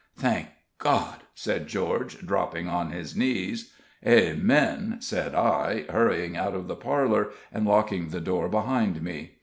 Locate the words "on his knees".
2.67-3.71